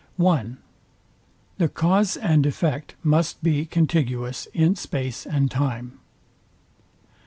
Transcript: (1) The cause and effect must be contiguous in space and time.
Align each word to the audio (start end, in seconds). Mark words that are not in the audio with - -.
(1) 0.17 0.57
The 1.59 1.69
cause 1.69 2.17
and 2.17 2.47
effect 2.47 2.95
must 3.03 3.43
be 3.43 3.67
contiguous 3.67 4.47
in 4.51 4.75
space 4.75 5.27
and 5.27 5.51
time. 5.51 5.99